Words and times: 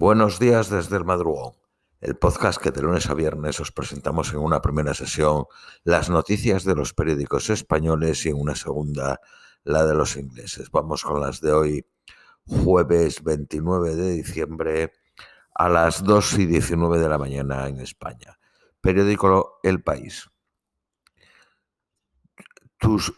Buenos 0.00 0.38
días 0.38 0.70
desde 0.70 0.96
el 0.96 1.04
madrugón, 1.04 1.54
el 2.00 2.16
podcast 2.16 2.62
que 2.62 2.70
de 2.70 2.82
lunes 2.82 3.10
a 3.10 3.14
viernes 3.14 3.58
os 3.58 3.72
presentamos 3.72 4.32
en 4.32 4.38
una 4.38 4.62
primera 4.62 4.94
sesión 4.94 5.46
las 5.82 6.08
noticias 6.08 6.62
de 6.62 6.76
los 6.76 6.94
periódicos 6.94 7.50
españoles 7.50 8.24
y 8.24 8.28
en 8.28 8.36
una 8.36 8.54
segunda 8.54 9.20
la 9.64 9.84
de 9.84 9.96
los 9.96 10.16
ingleses. 10.16 10.70
Vamos 10.70 11.02
con 11.02 11.20
las 11.20 11.40
de 11.40 11.50
hoy, 11.50 11.86
jueves 12.46 13.24
29 13.24 13.96
de 13.96 14.12
diciembre 14.12 14.92
a 15.52 15.68
las 15.68 16.04
2 16.04 16.38
y 16.38 16.46
19 16.46 17.00
de 17.00 17.08
la 17.08 17.18
mañana 17.18 17.66
en 17.66 17.80
España. 17.80 18.38
Periódico 18.80 19.58
El 19.64 19.82
País. 19.82 20.30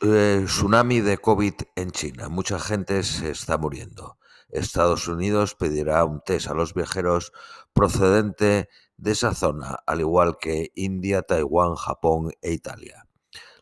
Eh, 0.00 0.44
tsunami 0.46 1.00
de 1.00 1.18
COVID 1.18 1.54
en 1.76 1.90
China. 1.90 2.30
Mucha 2.30 2.58
gente 2.58 3.02
se 3.02 3.32
está 3.32 3.58
muriendo. 3.58 4.16
Estados 4.52 5.08
Unidos 5.08 5.54
pedirá 5.54 6.04
un 6.04 6.20
test 6.20 6.48
a 6.48 6.54
los 6.54 6.74
viajeros 6.74 7.32
procedente 7.72 8.68
de 8.96 9.12
esa 9.12 9.34
zona, 9.34 9.78
al 9.86 10.00
igual 10.00 10.38
que 10.38 10.72
India, 10.74 11.22
Taiwán, 11.22 11.74
Japón 11.74 12.32
e 12.42 12.52
Italia. 12.52 13.06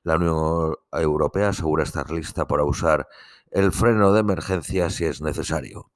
La 0.02 0.16
Unión 0.16 0.74
Europea 0.92 1.50
asegura 1.50 1.84
estar 1.84 2.10
lista 2.10 2.46
para 2.46 2.64
usar 2.64 3.06
el 3.50 3.72
freno 3.72 4.12
de 4.12 4.20
emergencia 4.20 4.90
si 4.90 5.04
es 5.04 5.20
necesario. 5.20 5.90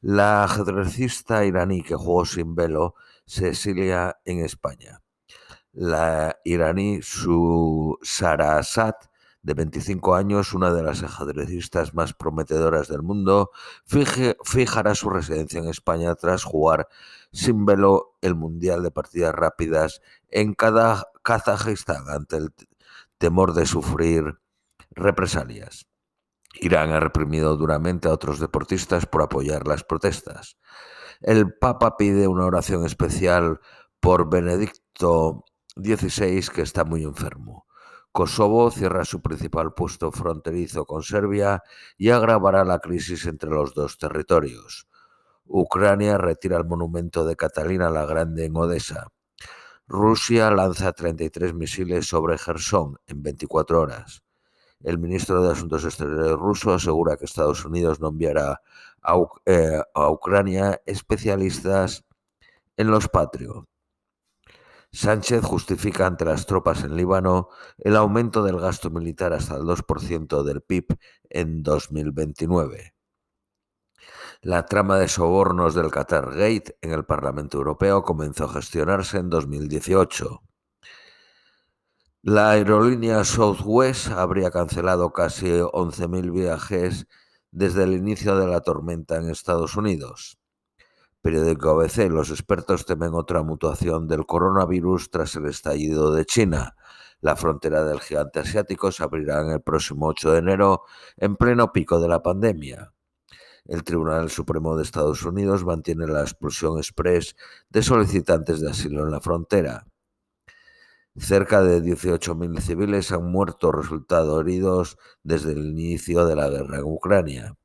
La 0.00 0.44
ajedrecista 0.44 1.44
iraní 1.44 1.82
que 1.82 1.94
jugó 1.94 2.24
sin 2.26 2.54
velo 2.54 2.94
se 3.24 3.48
exilia 3.48 4.18
en 4.24 4.44
España. 4.44 5.02
La 5.72 6.38
iraní 6.44 7.00
Sarasat 8.02 8.96
de 9.46 9.54
25 9.54 10.16
años, 10.16 10.54
una 10.54 10.74
de 10.74 10.82
las 10.82 11.04
ajedrecistas 11.04 11.94
más 11.94 12.14
prometedoras 12.14 12.88
del 12.88 13.02
mundo, 13.02 13.52
fijará 13.86 14.96
su 14.96 15.08
residencia 15.08 15.60
en 15.60 15.68
España 15.68 16.16
tras 16.16 16.42
jugar 16.42 16.88
sin 17.32 17.64
velo 17.64 18.16
el 18.22 18.34
Mundial 18.34 18.82
de 18.82 18.90
Partidas 18.90 19.32
Rápidas 19.32 20.02
en 20.30 20.54
Kazajistán 20.54 22.08
ante 22.08 22.38
el 22.38 22.54
temor 23.18 23.54
de 23.54 23.66
sufrir 23.66 24.40
represalias. 24.90 25.86
Irán 26.60 26.90
ha 26.90 26.98
reprimido 26.98 27.56
duramente 27.56 28.08
a 28.08 28.12
otros 28.12 28.40
deportistas 28.40 29.06
por 29.06 29.22
apoyar 29.22 29.68
las 29.68 29.84
protestas. 29.84 30.56
El 31.20 31.54
Papa 31.54 31.96
pide 31.96 32.26
una 32.26 32.46
oración 32.46 32.84
especial 32.84 33.60
por 34.00 34.28
Benedicto 34.28 35.44
XVI, 35.76 36.48
que 36.52 36.62
está 36.62 36.82
muy 36.82 37.04
enfermo. 37.04 37.65
Kosovo 38.16 38.70
cierra 38.70 39.04
su 39.04 39.20
principal 39.20 39.74
puesto 39.74 40.10
fronterizo 40.10 40.86
con 40.86 41.02
Serbia 41.02 41.62
y 41.98 42.08
agravará 42.08 42.64
la 42.64 42.78
crisis 42.78 43.26
entre 43.26 43.50
los 43.50 43.74
dos 43.74 43.98
territorios. 43.98 44.88
Ucrania 45.44 46.16
retira 46.16 46.56
el 46.56 46.64
monumento 46.64 47.26
de 47.26 47.36
Catalina 47.36 47.90
la 47.90 48.06
Grande 48.06 48.46
en 48.46 48.56
Odessa. 48.56 49.08
Rusia 49.86 50.50
lanza 50.50 50.94
33 50.94 51.52
misiles 51.52 52.06
sobre 52.06 52.38
Gerson 52.38 52.98
en 53.06 53.22
24 53.22 53.82
horas. 53.82 54.22
El 54.82 54.96
ministro 54.98 55.42
de 55.42 55.52
Asuntos 55.52 55.84
Exteriores 55.84 56.32
ruso 56.38 56.72
asegura 56.72 57.18
que 57.18 57.26
Estados 57.26 57.66
Unidos 57.66 58.00
no 58.00 58.08
enviará 58.08 58.62
a, 59.02 59.16
eh, 59.44 59.82
Ucrania 59.94 60.80
especialistas 60.86 62.06
en 62.78 62.90
los 62.90 63.10
Patriot. 63.10 63.66
Sánchez 64.92 65.44
justifica 65.44 66.06
ante 66.06 66.24
las 66.24 66.46
tropas 66.46 66.82
en 66.84 66.96
Líbano 66.96 67.48
el 67.78 67.96
aumento 67.96 68.42
del 68.42 68.58
gasto 68.58 68.90
militar 68.90 69.32
hasta 69.32 69.56
el 69.56 69.62
2% 69.62 70.42
del 70.42 70.62
PIB 70.62 70.86
en 71.28 71.62
2029. 71.62 72.94
La 74.42 74.66
trama 74.66 74.98
de 74.98 75.08
sobornos 75.08 75.74
del 75.74 75.90
Qatar 75.90 76.30
Gate 76.30 76.78
en 76.80 76.92
el 76.92 77.04
Parlamento 77.04 77.58
Europeo 77.58 78.02
comenzó 78.02 78.44
a 78.44 78.52
gestionarse 78.52 79.18
en 79.18 79.30
2018. 79.30 80.42
La 82.22 82.50
aerolínea 82.50 83.24
Southwest 83.24 84.08
habría 84.08 84.50
cancelado 84.50 85.12
casi 85.12 85.46
11.000 85.46 86.32
viajes 86.32 87.06
desde 87.50 87.84
el 87.84 87.94
inicio 87.94 88.36
de 88.36 88.46
la 88.46 88.60
tormenta 88.60 89.16
en 89.16 89.30
Estados 89.30 89.76
Unidos. 89.76 90.38
Periódico 91.26 91.70
ABC, 91.70 92.08
los 92.08 92.30
expertos 92.30 92.86
temen 92.86 93.12
otra 93.12 93.42
mutuación 93.42 94.06
del 94.06 94.26
coronavirus 94.26 95.10
tras 95.10 95.34
el 95.34 95.46
estallido 95.46 96.14
de 96.14 96.24
China. 96.24 96.76
La 97.20 97.34
frontera 97.34 97.82
del 97.82 97.98
gigante 97.98 98.38
asiático 98.38 98.92
se 98.92 99.02
abrirá 99.02 99.40
en 99.40 99.50
el 99.50 99.60
próximo 99.60 100.06
8 100.06 100.30
de 100.30 100.38
enero, 100.38 100.84
en 101.16 101.34
pleno 101.34 101.72
pico 101.72 101.98
de 101.98 102.06
la 102.06 102.22
pandemia. 102.22 102.92
El 103.64 103.82
Tribunal 103.82 104.30
Supremo 104.30 104.76
de 104.76 104.84
Estados 104.84 105.24
Unidos 105.24 105.64
mantiene 105.64 106.06
la 106.06 106.20
expulsión 106.20 106.78
express 106.78 107.34
de 107.70 107.82
solicitantes 107.82 108.60
de 108.60 108.70
asilo 108.70 109.02
en 109.02 109.10
la 109.10 109.20
frontera. 109.20 109.88
Cerca 111.16 111.60
de 111.60 111.82
18.000 111.82 112.60
civiles 112.60 113.10
han 113.10 113.32
muerto 113.32 113.70
o 113.70 113.72
resultado 113.72 114.40
heridos 114.40 114.96
desde 115.24 115.54
el 115.54 115.66
inicio 115.66 116.24
de 116.24 116.36
la 116.36 116.48
guerra 116.48 116.78
en 116.78 116.84
Ucrania. 116.84 117.56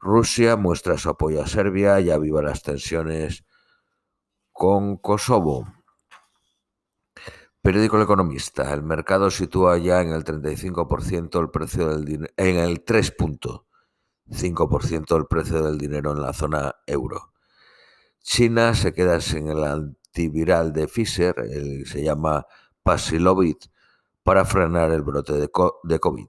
Rusia 0.00 0.56
muestra 0.56 0.96
su 0.96 1.10
apoyo 1.10 1.42
a 1.42 1.46
Serbia 1.46 2.00
y 2.00 2.10
aviva 2.10 2.42
las 2.42 2.62
tensiones 2.62 3.44
con 4.52 4.96
Kosovo. 4.96 5.66
Periódico 7.60 7.96
El 7.96 8.04
Economista. 8.04 8.72
El 8.72 8.82
mercado 8.82 9.30
sitúa 9.30 9.76
ya 9.78 10.00
en 10.00 10.12
el 10.12 10.24
35% 10.24 11.40
el 11.40 11.50
precio 11.50 11.88
del 11.88 12.30
en 12.36 12.56
el 12.56 12.84
3.5% 12.84 15.16
el 15.16 15.26
precio 15.26 15.62
del 15.62 15.78
dinero 15.78 16.12
en 16.12 16.22
la 16.22 16.32
zona 16.32 16.76
euro. 16.86 17.32
China 18.20 18.74
se 18.74 18.92
queda 18.92 19.20
sin 19.20 19.48
el 19.48 19.64
antiviral 19.64 20.72
de 20.72 20.86
Pfizer, 20.86 21.34
se 21.86 22.02
llama 22.02 22.46
Paxlovid, 22.82 23.56
para 24.22 24.44
frenar 24.44 24.92
el 24.92 25.02
brote 25.02 25.32
de 25.32 26.00
COVID. 26.00 26.28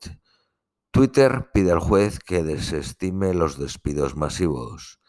Twitter 0.92 1.52
pide 1.54 1.72
al 1.72 1.80
juez 1.80 2.18
que 2.20 2.42
desestime 2.42 3.36
los 3.36 3.60
despidos 3.60 4.16
masivos. 4.16 5.00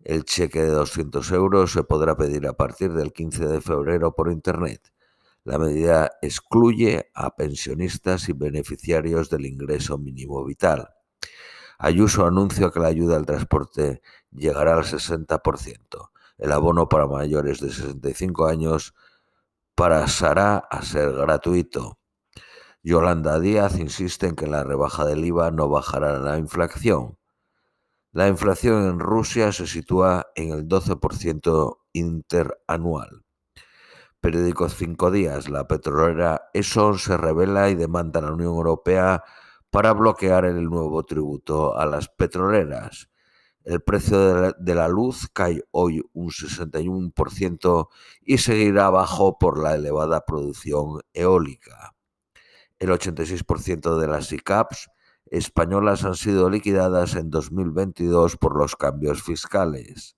El 0.00 0.24
cheque 0.24 0.60
de 0.60 0.68
200 0.68 1.30
euros 1.32 1.72
se 1.72 1.84
podrá 1.84 2.16
pedir 2.16 2.46
a 2.46 2.52
partir 2.52 2.92
del 2.92 3.14
15 3.14 3.46
de 3.46 3.60
febrero 3.62 4.14
por 4.14 4.30
Internet. 4.30 4.92
La 5.44 5.56
medida 5.58 6.10
excluye 6.20 7.10
a 7.14 7.34
pensionistas 7.34 8.28
y 8.28 8.34
beneficiarios 8.34 9.30
del 9.30 9.46
ingreso 9.46 9.96
mínimo 9.96 10.44
vital. 10.44 10.90
Ayuso 11.78 12.26
anunció 12.26 12.70
que 12.70 12.80
la 12.80 12.88
ayuda 12.88 13.16
al 13.16 13.24
transporte 13.24 14.02
llegará 14.30 14.74
al 14.74 14.84
60%. 14.84 16.10
El 16.36 16.52
abono 16.52 16.90
para 16.90 17.06
mayores 17.06 17.60
de 17.60 17.70
65 17.70 18.46
años 18.46 18.94
pasará 19.74 20.58
a 20.58 20.82
ser 20.82 21.10
gratuito. 21.12 21.98
Yolanda 22.84 23.38
Díaz 23.38 23.78
insiste 23.78 24.26
en 24.26 24.34
que 24.34 24.48
la 24.48 24.64
rebaja 24.64 25.04
del 25.04 25.24
IVA 25.24 25.52
no 25.52 25.68
bajará 25.68 26.18
la 26.18 26.38
inflación. 26.38 27.16
La 28.10 28.26
inflación 28.26 28.88
en 28.88 28.98
Rusia 28.98 29.52
se 29.52 29.68
sitúa 29.68 30.26
en 30.34 30.50
el 30.50 30.66
12% 30.66 31.78
interanual. 31.92 33.24
Periódico 34.20 34.68
Cinco 34.68 35.12
Días. 35.12 35.48
La 35.48 35.68
petrolera 35.68 36.50
Eson 36.54 36.98
se 36.98 37.16
revela 37.16 37.70
y 37.70 37.76
demanda 37.76 38.18
a 38.18 38.24
la 38.24 38.32
Unión 38.32 38.54
Europea 38.54 39.22
para 39.70 39.92
bloquear 39.92 40.44
el 40.44 40.64
nuevo 40.64 41.04
tributo 41.04 41.78
a 41.78 41.86
las 41.86 42.08
petroleras. 42.08 43.10
El 43.64 43.80
precio 43.80 44.52
de 44.58 44.74
la, 44.74 44.88
luz 44.88 45.28
cae 45.32 45.62
hoy 45.70 46.02
un 46.12 46.30
61% 46.30 47.88
y 48.22 48.38
seguirá 48.38 48.90
bajo 48.90 49.38
por 49.38 49.62
la 49.62 49.76
elevada 49.76 50.24
producción 50.24 51.00
eólica. 51.12 51.94
El 52.82 52.90
86% 52.90 53.96
de 53.96 54.08
las 54.08 54.32
ICAPs 54.32 54.90
españolas 55.26 56.04
han 56.04 56.16
sido 56.16 56.50
liquidadas 56.50 57.14
en 57.14 57.30
2022 57.30 58.36
por 58.38 58.58
los 58.58 58.74
cambios 58.74 59.22
fiscales. 59.22 60.16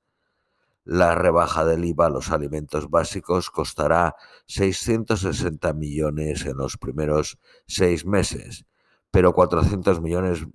La 0.82 1.14
rebaja 1.14 1.66
del 1.66 1.84
IVA 1.84 2.06
a 2.06 2.08
los 2.08 2.30
alimentos 2.30 2.88
básicos 2.88 3.50
costará 3.50 4.16
660 4.46 5.74
millones 5.74 6.46
en 6.46 6.56
los 6.56 6.78
primeros 6.78 7.38
seis 7.66 8.06
meses, 8.06 8.64
pero 9.10 9.34
400 9.34 10.00
millones 10.00 10.46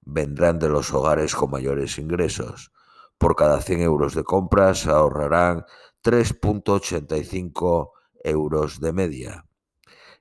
vendrán 0.00 0.58
de 0.58 0.70
los 0.70 0.92
hogares 0.92 1.36
con 1.36 1.52
mayores 1.52 1.98
ingresos. 1.98 2.72
Por 3.16 3.36
cada 3.36 3.60
100 3.60 3.82
euros 3.82 4.16
de 4.16 4.24
compras 4.24 4.80
se 4.80 4.90
ahorrarán 4.90 5.64
3.85 6.02 7.92
euros 8.24 8.80
de 8.80 8.92
media. 8.92 9.47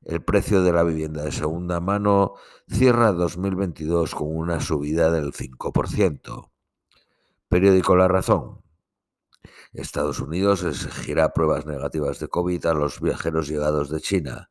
El 0.04 0.24
precio 0.24 0.62
de 0.62 0.72
la 0.72 0.84
vivienda 0.84 1.24
de 1.24 1.32
segunda 1.32 1.80
mano 1.80 2.36
cierra 2.68 3.12
2022 3.12 4.16
con 4.16 4.36
una 4.36 4.60
subida 4.60 5.12
del 5.12 5.34
5%. 5.34 6.52
Periódico 7.50 7.96
La 7.96 8.08
Razón. 8.08 8.62
Estados 9.74 10.20
Unidos 10.20 10.64
exigirá 10.64 11.34
pruebas 11.34 11.66
negativas 11.66 12.20
de 12.20 12.28
COVID 12.28 12.66
a 12.66 12.74
los 12.74 13.00
viajeros 13.00 13.48
llegados 13.48 13.90
de 13.90 14.02
China. 14.02 14.50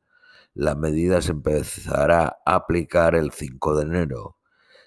La 0.54 0.74
medida 0.74 1.20
se 1.20 1.32
empezará 1.32 2.38
a 2.46 2.54
aplicar 2.54 3.14
el 3.14 3.32
5 3.32 3.76
de 3.76 3.82
enero. 3.82 4.38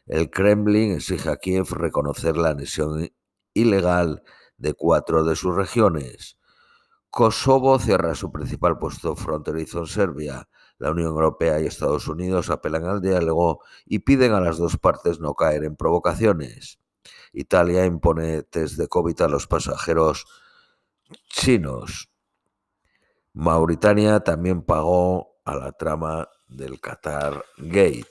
El 0.07 0.31
Kremlin 0.31 0.93
exige 0.93 1.29
a 1.29 1.35
Kiev 1.37 1.71
reconocer 1.71 2.37
la 2.37 2.49
anexión 2.49 3.09
ilegal 3.53 4.23
de 4.57 4.73
cuatro 4.73 5.23
de 5.23 5.35
sus 5.35 5.55
regiones. 5.55 6.38
Kosovo 7.09 7.79
cierra 7.79 8.13
su 8.13 8.31
principal 8.31 8.77
puesto 8.77 9.15
fronterizo 9.15 9.79
en 9.79 9.87
Serbia. 9.87 10.49
La 10.77 10.91
Unión 10.91 11.07
Europea 11.09 11.59
y 11.59 11.65
Estados 11.65 12.07
Unidos 12.07 12.49
apelan 12.49 12.85
al 12.85 13.01
diálogo 13.01 13.61
y 13.85 13.99
piden 13.99 14.33
a 14.33 14.39
las 14.39 14.57
dos 14.57 14.77
partes 14.77 15.19
no 15.19 15.33
caer 15.33 15.63
en 15.63 15.75
provocaciones. 15.75 16.79
Italia 17.33 17.85
impone 17.85 18.43
test 18.43 18.77
de 18.77 18.87
COVID 18.87 19.21
a 19.21 19.27
los 19.27 19.47
pasajeros 19.47 20.25
chinos. 21.27 22.09
Mauritania 23.33 24.19
también 24.21 24.61
pagó 24.61 25.39
a 25.45 25.55
la 25.55 25.71
trama 25.71 26.29
del 26.47 26.79
Qatar 26.79 27.43
Gate. 27.57 28.07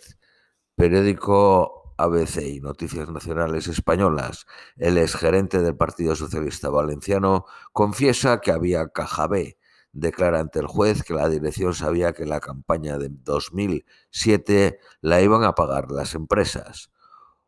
Periódico 0.75 1.88
ABC 1.99 2.43
y 2.43 2.61
Noticias 2.61 3.11
Nacionales 3.11 3.67
Españolas, 3.67 4.47
el 4.77 4.97
exgerente 4.97 5.61
del 5.61 5.77
Partido 5.77 6.15
Socialista 6.15 6.71
Valenciano 6.71 7.45
confiesa 7.73 8.41
que 8.41 8.53
había 8.53 8.89
caja 8.89 9.27
B. 9.27 9.59
Declara 9.93 10.41
ante 10.41 10.61
el 10.61 10.67
juez 10.67 11.03
que 11.03 11.15
la 11.15 11.29
dirección 11.29 11.75
sabía 11.75 12.13
que 12.13 12.25
la 12.25 12.41
campaña 12.41 12.99
de 12.99 13.09
2007 13.11 14.79
la 15.01 15.21
iban 15.21 15.43
a 15.45 15.55
pagar 15.55 15.91
las 15.91 16.15
empresas. 16.15 16.91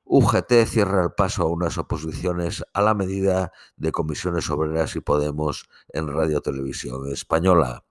UGT 0.05 0.67
cierra 0.67 1.05
el 1.05 1.13
paso 1.13 1.45
a 1.45 1.47
unas 1.47 1.79
oposiciones 1.79 2.65
a 2.73 2.83
la 2.83 2.95
medida 2.95 3.53
de 3.77 3.93
comisiones 3.93 4.51
obreras 4.51 4.97
y 4.97 5.01
Podemos 5.01 5.69
en 5.91 6.09
Radio 6.09 6.41
Televisión 6.41 7.07
Española. 7.13 7.85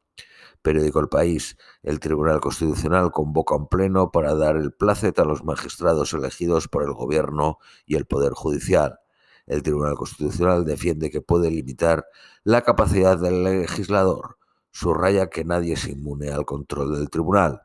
Periódico 0.62 1.00
El 1.00 1.08
País, 1.08 1.58
el 1.84 2.00
Tribunal 2.00 2.42
Constitucional 2.42 3.12
convoca 3.12 3.56
un 3.56 3.68
pleno 3.68 4.12
para 4.12 4.36
dar 4.36 4.58
el 4.58 4.74
placet 4.74 5.18
a 5.20 5.26
los 5.26 5.44
magistrados 5.44 6.14
elegidos 6.14 6.68
por 6.68 6.84
el 6.84 6.94
Gobierno 6.94 7.60
y 7.86 7.96
el 7.96 8.06
Poder 8.06 8.34
Judicial. 8.34 9.00
El 9.48 9.64
Tribunal 9.64 9.96
Constitucional 9.96 10.66
defiende 10.66 11.10
que 11.10 11.22
puede 11.22 11.50
limitar 11.50 12.06
la 12.44 12.62
capacidad 12.62 13.18
del 13.18 13.44
legislador. 13.44 14.38
Subraya 14.72 15.30
que 15.30 15.46
nadie 15.46 15.74
es 15.74 15.88
inmune 15.88 16.30
al 16.30 16.46
control 16.46 16.96
del 16.96 17.10
tribunal. 17.10 17.64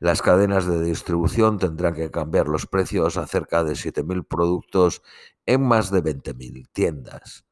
Las 0.00 0.22
cadenas 0.22 0.66
de 0.66 0.82
distribución 0.82 1.58
tendrán 1.58 1.94
que 1.94 2.10
cambiar 2.10 2.48
los 2.48 2.66
precios 2.66 3.18
a 3.18 3.26
cerca 3.26 3.62
de 3.62 3.74
7.000 3.74 4.26
productos 4.26 5.02
en 5.44 5.62
más 5.62 5.90
de 5.90 6.02
20.000 6.02 6.68
tiendas. 6.72 7.44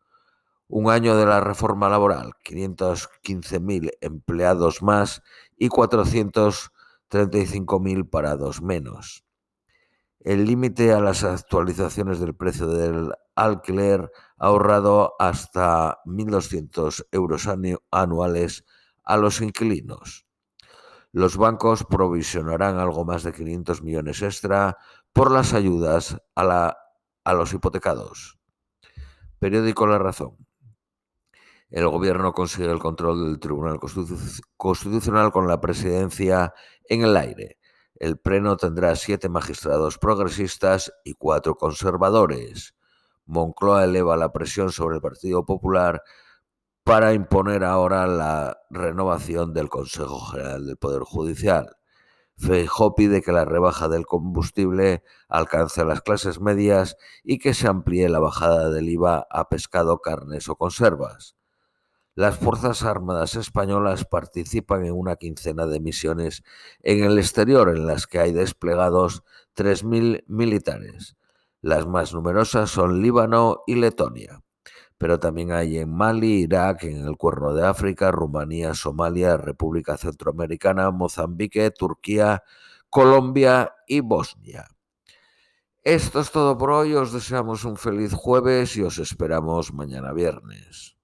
Un 0.70 0.90
año 0.90 1.16
de 1.16 1.24
la 1.24 1.40
reforma 1.40 1.88
laboral, 1.88 2.34
515.000 2.44 3.92
empleados 4.02 4.82
más 4.82 5.22
y 5.56 5.70
435.000 5.70 8.10
parados 8.10 8.60
menos. 8.60 9.24
El 10.20 10.44
límite 10.44 10.92
a 10.92 11.00
las 11.00 11.24
actualizaciones 11.24 12.20
del 12.20 12.34
precio 12.34 12.66
del 12.66 13.14
alquiler 13.34 14.12
ha 14.36 14.48
ahorrado 14.48 15.14
hasta 15.18 16.02
1.200 16.04 17.06
euros 17.12 17.48
anuales 17.90 18.66
a 19.04 19.16
los 19.16 19.40
inquilinos. 19.40 20.26
Los 21.12 21.38
bancos 21.38 21.84
provisionarán 21.84 22.78
algo 22.78 23.06
más 23.06 23.22
de 23.22 23.32
500 23.32 23.82
millones 23.82 24.20
extra 24.20 24.76
por 25.14 25.30
las 25.30 25.54
ayudas 25.54 26.18
a, 26.36 26.76
a 27.24 27.32
los 27.32 27.54
hipotecados. 27.54 28.38
Periódico 29.38 29.86
La 29.86 29.96
Razón 29.96 30.47
el 31.70 31.86
gobierno 31.88 32.32
consigue 32.32 32.70
el 32.70 32.78
control 32.78 33.26
del 33.26 33.40
Tribunal 33.40 33.78
Constitucional 34.56 35.32
con 35.32 35.48
la 35.48 35.60
presidencia 35.60 36.54
en 36.84 37.02
el 37.02 37.16
aire. 37.16 37.58
El 37.94 38.18
pleno 38.18 38.56
tendrá 38.56 38.96
siete 38.96 39.28
magistrados 39.28 39.98
progresistas 39.98 40.92
y 41.04 41.14
cuatro 41.14 41.56
conservadores. 41.56 42.74
Moncloa 43.26 43.84
eleva 43.84 44.16
la 44.16 44.32
presión 44.32 44.72
sobre 44.72 44.96
el 44.96 45.02
Partido 45.02 45.44
Popular 45.44 46.02
para 46.84 47.12
imponer 47.12 47.64
ahora 47.64 48.06
la 48.06 48.56
renovación 48.70 49.52
del 49.52 49.68
Consejo 49.68 50.20
General 50.20 50.64
del 50.64 50.78
Poder 50.78 51.02
Judicial. 51.02 51.76
Feijó 52.38 52.94
pide 52.94 53.20
que 53.20 53.32
la 53.32 53.44
rebaja 53.44 53.88
del 53.88 54.06
combustible 54.06 55.02
alcance 55.28 55.82
a 55.82 55.84
las 55.84 56.00
clases 56.00 56.40
medias 56.40 56.96
y 57.24 57.38
que 57.38 57.52
se 57.52 57.68
amplíe 57.68 58.08
la 58.08 58.20
bajada 58.20 58.70
del 58.70 58.88
IVA 58.88 59.26
a 59.28 59.48
pescado, 59.48 59.98
carnes 59.98 60.48
o 60.48 60.56
conservas. 60.56 61.37
Las 62.18 62.36
Fuerzas 62.36 62.82
Armadas 62.82 63.36
Españolas 63.36 64.04
participan 64.04 64.84
en 64.84 64.92
una 64.92 65.14
quincena 65.14 65.66
de 65.66 65.78
misiones 65.78 66.42
en 66.82 67.04
el 67.04 67.16
exterior 67.16 67.68
en 67.68 67.86
las 67.86 68.08
que 68.08 68.18
hay 68.18 68.32
desplegados 68.32 69.22
3.000 69.54 70.24
militares. 70.26 71.16
Las 71.60 71.86
más 71.86 72.12
numerosas 72.12 72.70
son 72.70 73.02
Líbano 73.02 73.62
y 73.68 73.76
Letonia, 73.76 74.42
pero 74.98 75.20
también 75.20 75.52
hay 75.52 75.78
en 75.78 75.94
Mali, 75.94 76.40
Irak, 76.40 76.82
en 76.82 77.06
el 77.06 77.16
Cuerno 77.16 77.54
de 77.54 77.64
África, 77.64 78.10
Rumanía, 78.10 78.74
Somalia, 78.74 79.36
República 79.36 79.96
Centroamericana, 79.96 80.90
Mozambique, 80.90 81.70
Turquía, 81.70 82.42
Colombia 82.90 83.76
y 83.86 84.00
Bosnia. 84.00 84.66
Esto 85.84 86.18
es 86.18 86.32
todo 86.32 86.58
por 86.58 86.72
hoy, 86.72 86.94
os 86.94 87.12
deseamos 87.12 87.62
un 87.62 87.76
feliz 87.76 88.12
jueves 88.12 88.76
y 88.76 88.82
os 88.82 88.98
esperamos 88.98 89.72
mañana 89.72 90.12
viernes. 90.12 90.97